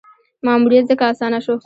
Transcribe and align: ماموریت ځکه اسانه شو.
ماموریت 0.45 0.85
ځکه 0.89 1.03
اسانه 1.11 1.39
شو. 1.45 1.55